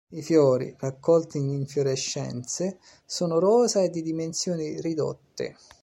I 0.09 0.23
fiori, 0.23 0.75
raccolti 0.79 1.37
in 1.37 1.49
infiorescenze, 1.51 2.79
sono 3.05 3.37
rosa 3.37 3.83
e 3.83 3.91
di 3.91 4.01
dimensioni 4.01 4.81
ridotte. 4.81 5.55